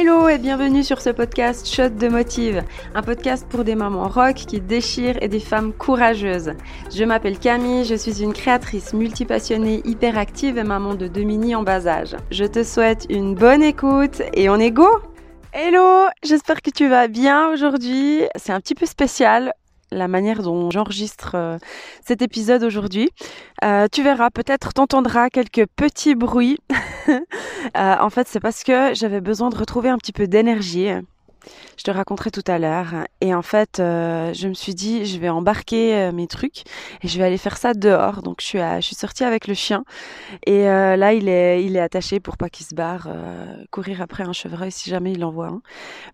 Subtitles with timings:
[0.00, 2.62] Hello et bienvenue sur ce podcast Shot de Motive,
[2.94, 6.52] un podcast pour des mamans rock qui déchirent et des femmes courageuses.
[6.94, 11.64] Je m'appelle Camille, je suis une créatrice multipassionnée, hyperactive et maman de deux mini en
[11.64, 12.14] bas âge.
[12.30, 14.86] Je te souhaite une bonne écoute et on est go
[15.52, 18.22] Hello, j'espère que tu vas bien aujourd'hui.
[18.36, 19.52] C'est un petit peu spécial
[19.90, 21.58] la manière dont j'enregistre euh,
[22.04, 23.10] cet épisode aujourd'hui.
[23.64, 26.58] Euh, tu verras, peut-être t'entendras quelques petits bruits.
[27.76, 30.90] Euh, en fait, c'est parce que j'avais besoin de retrouver un petit peu d'énergie
[31.76, 32.88] je te raconterai tout à l'heure.
[33.20, 36.64] Et en fait, euh, je me suis dit, je vais embarquer euh, mes trucs
[37.02, 38.22] et je vais aller faire ça dehors.
[38.22, 39.84] Donc je suis, suis sortie avec le chien
[40.46, 43.06] et euh, là il est, attaché pour pas qu'il se barre,
[43.70, 45.60] courir après un chevreuil si jamais il en voit un.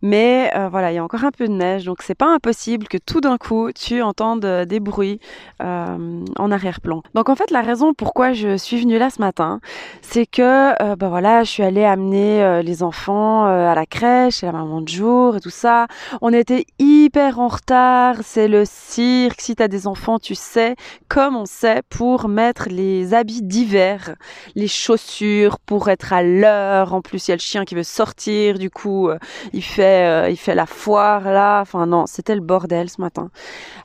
[0.03, 2.99] Mais voilà, il y a encore un peu de neige, donc c'est pas impossible que
[2.99, 5.21] tout d'un coup tu entendes des bruits
[5.61, 7.03] en arrière-plan.
[7.15, 9.61] Donc en fait, la raison pourquoi je suis venue là ce matin,
[10.03, 14.53] c'est que bah voilà, je suis allée amener les enfants à la crèche, et la
[14.53, 15.87] maman de jour et tout ça.
[16.21, 18.17] On était hyper en retard.
[18.23, 19.41] C'est le cirque.
[19.41, 20.77] Si t'as des enfants, tu sais,
[21.09, 24.15] comme on sait, pour mettre les habits d'hiver,
[24.55, 26.95] les chaussures pour être à l'heure.
[26.95, 28.59] En plus, il y a le chien qui veut sortir.
[28.59, 29.19] Du coup, euh,
[29.53, 31.61] il fait, euh, il fait la foire là.
[31.61, 33.31] Enfin non, c'était le bordel ce matin.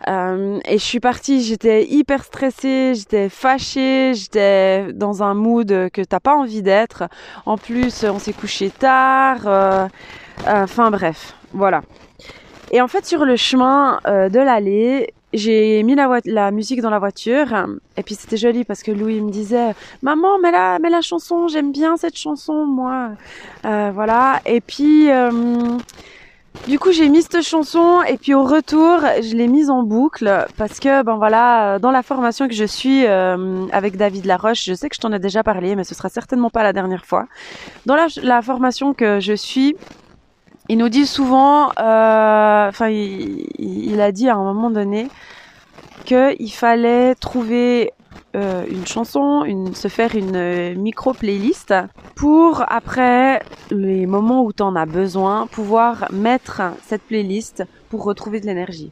[0.07, 1.43] Euh, et je suis partie.
[1.43, 2.93] J'étais hyper stressée.
[2.95, 4.13] J'étais fâchée.
[4.13, 7.03] J'étais dans un mood que t'as pas envie d'être.
[7.45, 9.89] En plus, on s'est couché tard.
[10.47, 11.81] Enfin bref, voilà.
[12.71, 16.99] Et en fait, sur le chemin euh, de l'allée, j'ai mis la, musique dans la
[16.99, 17.47] voiture.
[17.97, 21.47] Et puis c'était joli parce que Louis me disait maman mets la mets la chanson
[21.47, 23.11] j'aime bien cette chanson moi.
[23.63, 25.29] Euh, voilà et puis euh,
[26.67, 28.01] du coup j'ai mis cette chanson.
[28.07, 32.01] Et puis au retour je l'ai mise en boucle parce que ben voilà dans la
[32.01, 35.75] formation que je suis avec David Laroche je sais que je t'en ai déjà parlé
[35.75, 37.27] mais ce sera certainement pas la dernière fois.
[37.85, 39.75] Dans la formation que je suis
[40.69, 45.07] il nous dit souvent, euh, enfin, il, a dit à un moment donné
[46.05, 47.91] qu'il fallait trouver
[48.35, 49.43] euh, une chanson,
[49.73, 51.73] se faire une euh, micro playlist
[52.15, 53.41] pour après
[53.71, 58.91] les moments où tu en as besoin, pouvoir mettre cette playlist pour retrouver de l'énergie.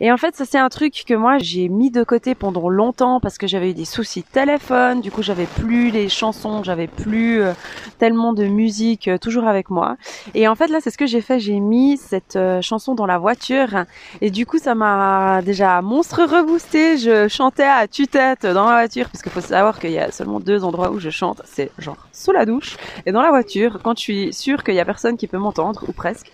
[0.00, 3.20] Et en fait, ça c'est un truc que moi j'ai mis de côté pendant longtemps
[3.20, 6.86] parce que j'avais eu des soucis de téléphone, du coup j'avais plus les chansons, j'avais
[6.86, 7.52] plus euh,
[7.98, 9.96] tellement de musique euh, toujours avec moi.
[10.34, 13.06] Et en fait là c'est ce que j'ai fait, j'ai mis cette euh, chanson dans
[13.06, 13.84] la voiture
[14.20, 19.08] et du coup ça m'a déjà monstre reboosté, je chantais à tue-tête dans la voiture
[19.10, 22.06] parce qu'il faut savoir qu'il y a seulement deux endroits où je chante, c'est genre
[22.12, 22.76] sous la douche
[23.06, 25.84] et dans la voiture quand je suis sûre qu'il y a personne qui peut m'entendre
[25.88, 26.30] ou presque.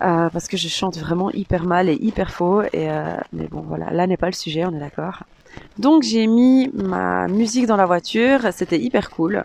[0.00, 2.62] Parce que je chante vraiment hyper mal et hyper faux.
[2.62, 5.20] Et euh, mais bon, voilà, là n'est pas le sujet, on est d'accord.
[5.78, 9.44] Donc j'ai mis ma musique dans la voiture, c'était hyper cool.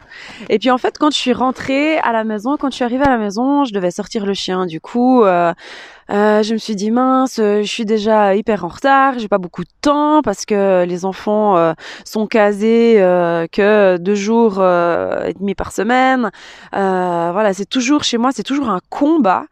[0.50, 3.06] Et puis en fait, quand je suis rentrée à la maison, quand je suis arrivée
[3.06, 4.66] à la maison, je devais sortir le chien.
[4.66, 5.54] Du coup, euh,
[6.09, 9.64] euh, je me suis dit mince, je suis déjà hyper en retard, j'ai pas beaucoup
[9.64, 12.96] de temps parce que les enfants sont casés
[13.52, 16.32] que deux jours et demi par semaine.
[16.72, 19.46] voilà, c'est toujours chez moi, c'est toujours un combat.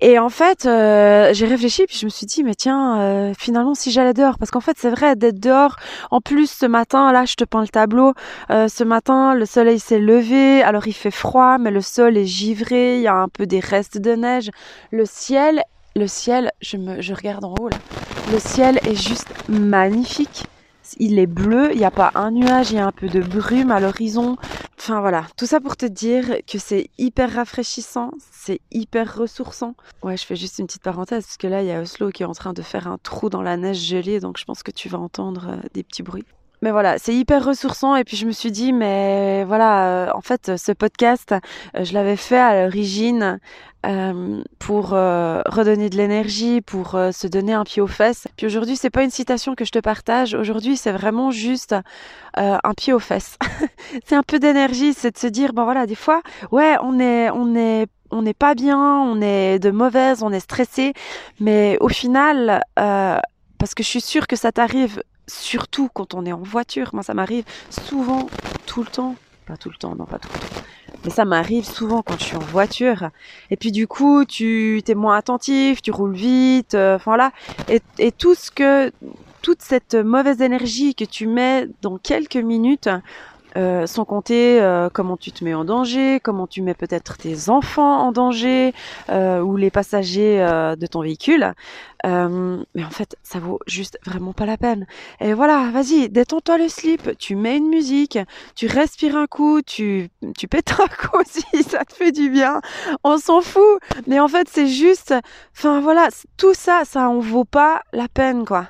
[0.00, 3.74] Et en fait, euh, j'ai réfléchi puis je me suis dit mais tiens, euh, finalement
[3.74, 5.76] si j'allais dehors, parce qu'en fait c'est vrai d'être dehors.
[6.10, 8.12] En plus ce matin, là je te peins le tableau.
[8.50, 12.26] Euh, ce matin le soleil s'est levé, alors il fait froid, mais le sol est
[12.26, 14.50] givré, il y a un peu des restes de neige.
[14.90, 15.62] Le ciel,
[15.94, 17.78] le ciel, je me, je regarde en haut là.
[18.32, 20.44] Le ciel est juste magnifique
[20.98, 23.20] il est bleu, il n'y a pas un nuage, il y a un peu de
[23.20, 24.36] brume à l'horizon.
[24.88, 29.74] Enfin voilà, tout ça pour te dire que c'est hyper rafraîchissant, c'est hyper ressourçant.
[30.04, 32.22] Ouais, je fais juste une petite parenthèse parce que là, il y a Oslo qui
[32.22, 34.70] est en train de faire un trou dans la neige gelée, donc je pense que
[34.70, 36.24] tu vas entendre euh, des petits bruits.
[36.62, 40.20] Mais voilà, c'est hyper ressourçant et puis je me suis dit mais voilà, euh, en
[40.20, 43.38] fait ce podcast, euh, je l'avais fait à l'origine
[43.84, 48.26] euh, pour redonner de l'énergie, pour se donner un pied aux fesses.
[48.36, 50.34] Puis aujourd'hui, c'est pas une citation que je te partage.
[50.34, 51.74] Aujourd'hui, c'est vraiment juste
[52.34, 53.38] un pied aux fesses.
[54.06, 57.30] c'est un peu d'énergie, c'est de se dire bon voilà, des fois, ouais, on est
[57.30, 60.92] on est on n'est pas bien, on est de mauvaise, on est stressé,
[61.38, 66.32] mais au final, parce que je suis sûre que ça t'arrive surtout quand on est
[66.32, 66.90] en voiture.
[66.92, 68.28] Moi, ça m'arrive souvent,
[68.66, 69.16] tout le temps.
[69.46, 70.62] Pas tout le temps, non, pas tout le temps.
[71.04, 73.10] Mais ça m'arrive souvent quand je suis en voiture.
[73.50, 77.30] Et puis du coup, tu es moins attentif, tu roules vite, euh, enfin là.
[77.68, 78.90] Et, et tout ce que,
[79.42, 82.88] toute cette mauvaise énergie que tu mets dans quelques minutes,
[83.56, 87.48] euh, sans compter euh, comment tu te mets en danger, comment tu mets peut-être tes
[87.48, 88.74] enfants en danger
[89.08, 90.38] euh, ou les passagers
[90.78, 91.52] de ton véhicule.
[92.04, 94.86] mais en fait, ça vaut juste vraiment pas la peine.
[95.20, 98.18] Et voilà, vas-y, détends-toi le slip, tu mets une musique,
[98.54, 102.60] tu respires un coup, tu, tu pètes un coup si ça te fait du bien.
[103.04, 103.80] On s'en fout.
[104.06, 105.14] Mais en fait, c'est juste,
[105.56, 108.66] enfin voilà, tout ça, ça en vaut pas la peine, quoi.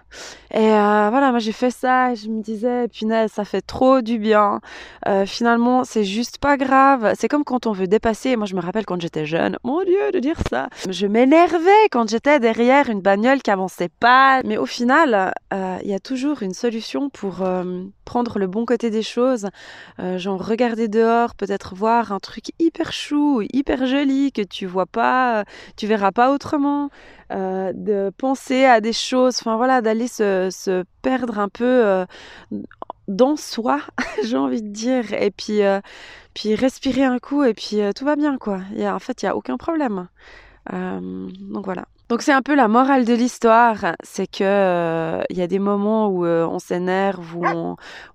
[0.53, 4.01] Et euh, voilà, moi j'ai fait ça et je me disais, punaise, ça fait trop
[4.01, 4.61] du bien.
[5.07, 7.13] Euh, finalement, c'est juste pas grave.
[7.19, 8.37] C'est comme quand on veut dépasser.
[8.37, 10.69] Moi, je me rappelle quand j'étais jeune, mon Dieu, de dire ça.
[10.89, 14.43] Je m'énervais quand j'étais derrière une bagnole qui avançait pas.
[14.45, 17.45] Mais au final, euh, il y a toujours une solution pour
[18.05, 19.49] prendre le bon côté des choses.
[20.17, 25.45] genre regarder dehors, peut-être voir un truc hyper chou, hyper joli que tu vois pas,
[25.77, 26.91] tu verras pas autrement.
[27.33, 32.07] Euh, de penser à des choses, enfin voilà, d'aller se, se, perdre un peu euh,
[33.09, 33.81] dans soi,
[34.25, 35.81] j'ai envie de dire, et puis, euh,
[36.35, 38.61] puis respirer un coup, et puis tout va bien, quoi.
[38.75, 40.09] Y a, en fait, il n'y a aucun problème.
[40.73, 41.87] donc voilà.
[42.09, 46.09] Donc c'est un peu la morale de l'histoire, c'est que il y a des moments
[46.09, 47.45] où on s'énerve, où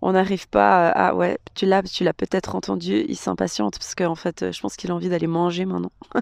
[0.01, 4.15] on n'arrive pas à, ouais, tu l'as, tu l'as peut-être entendu, il s'impatiente parce qu'en
[4.15, 5.91] fait, je pense qu'il a envie d'aller manger maintenant.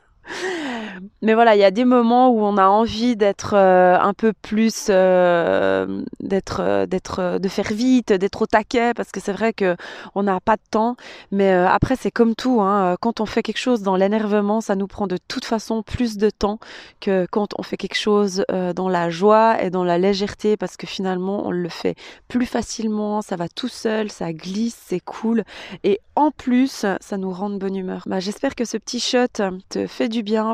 [1.22, 4.34] Mais voilà, il y a des moments où on a envie d'être euh, un peu
[4.34, 9.54] plus, euh, d'être, euh, d'être, de faire vite, d'être au taquet, parce que c'est vrai
[9.54, 9.76] que
[10.16, 10.96] on n'a pas de temps.
[11.32, 12.62] Mais après, c'est comme tout.
[12.62, 16.18] Hein, quand on fait quelque chose dans l'énervement, ça nous prend de toute façon plus
[16.18, 16.60] de temps
[17.00, 20.88] que quand on fait quelque chose dans la joie et dans la légèreté, parce que
[20.88, 21.96] finalement, on le fait
[22.28, 25.44] plus facilement, ça va tout seul, ça glisse, c'est cool,
[25.84, 28.04] et en plus, ça nous rend de bonne humeur.
[28.06, 29.28] Bah, j'espère que ce petit shot
[29.70, 30.54] te fait du bien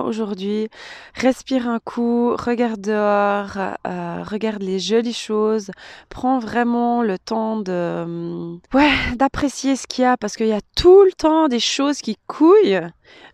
[1.15, 5.71] Respire un coup, regarde dehors, euh, regarde les jolies choses,
[6.09, 8.57] prends vraiment le temps de, euh,
[9.15, 12.17] d'apprécier ce qu'il y a parce qu'il y a tout le temps des choses qui
[12.27, 12.81] couillent,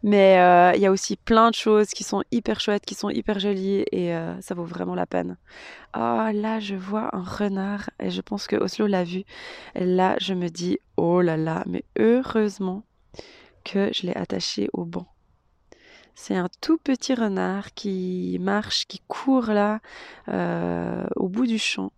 [0.03, 3.09] mais euh, il y a aussi plein de choses qui sont hyper chouettes, qui sont
[3.09, 5.37] hyper jolies et ça vaut vraiment la peine.
[5.95, 9.23] Oh là, je vois un renard et je pense que Oslo l'a vu.
[9.75, 12.83] Là, je me dis, oh là là, mais heureusement
[13.63, 15.10] que je l'ai attaché au banc.
[16.15, 19.79] C'est un tout petit renard qui marche, qui court là
[20.27, 21.91] euh, au bout du champ.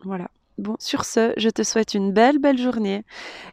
[0.00, 0.30] Voilà.
[0.56, 3.04] Bon, sur ce, je te souhaite une belle, belle journée.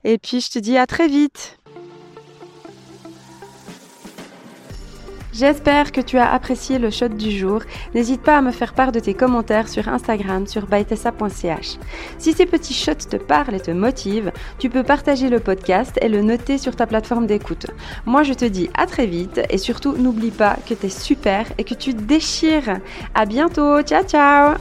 [0.03, 1.57] Et puis, je te dis à très vite.
[5.33, 7.61] J'espère que tu as apprécié le shot du jour.
[7.95, 11.77] N'hésite pas à me faire part de tes commentaires sur Instagram sur bytessa.ch.
[12.17, 16.09] Si ces petits shots te parlent et te motivent, tu peux partager le podcast et
[16.09, 17.67] le noter sur ta plateforme d'écoute.
[18.05, 21.45] Moi, je te dis à très vite et surtout n'oublie pas que tu es super
[21.57, 22.79] et que tu déchires.
[23.13, 23.81] À bientôt.
[23.83, 24.55] Ciao ciao.